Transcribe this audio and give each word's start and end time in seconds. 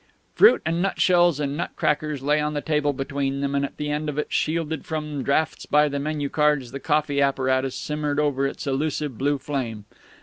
Fruit 0.33 0.63
and 0.65 0.81
nutshells 0.81 1.39
and 1.39 1.55
nutcrackers 1.55 2.23
lay 2.23 2.41
on 2.41 2.55
the 2.55 2.61
table 2.61 2.91
between 2.91 3.41
them, 3.41 3.53
and 3.53 3.63
at 3.63 3.77
the 3.77 3.91
end 3.91 4.09
of 4.09 4.17
it, 4.17 4.33
shielded 4.33 4.83
from 4.83 5.21
draughts 5.21 5.67
by 5.67 5.87
the 5.87 5.99
menu 5.99 6.27
cards, 6.27 6.71
the 6.71 6.79
coffee 6.79 7.21
apparatus 7.21 7.75
simmered 7.75 8.19
over 8.19 8.47
its 8.47 8.65
elusive 8.65 9.15
blue 9.19 9.37
flame. 9.37 9.85